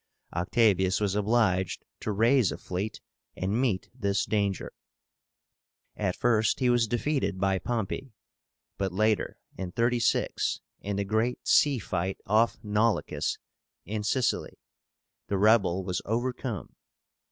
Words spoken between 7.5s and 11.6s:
Pompey, but later, in 36, in the great